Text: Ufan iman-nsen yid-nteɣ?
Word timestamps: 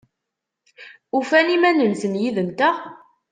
Ufan 1.17 1.47
iman-nsen 1.55 2.13
yid-nteɣ? 2.21 2.77